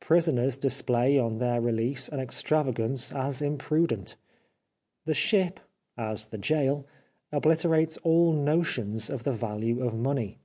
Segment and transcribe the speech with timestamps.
[0.00, 4.16] Prisoners display on their release an extravagance as imprudent.
[5.06, 5.60] The ship,
[5.96, 6.86] as the gaol,
[7.32, 10.40] obliterates all notions of the value of money.